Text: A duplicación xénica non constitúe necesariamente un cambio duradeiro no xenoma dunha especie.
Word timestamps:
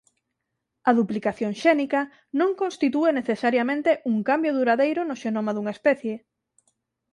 A 0.89 0.91
duplicación 0.99 1.51
xénica 1.63 2.01
non 2.39 2.49
constitúe 2.61 3.09
necesariamente 3.19 3.91
un 4.11 4.17
cambio 4.29 4.55
duradeiro 4.57 5.01
no 5.05 5.19
xenoma 5.21 5.51
dunha 5.53 5.75
especie. 5.77 6.15